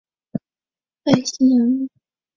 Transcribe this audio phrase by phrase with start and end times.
[0.03, 1.91] 所有乘客数量均以千计。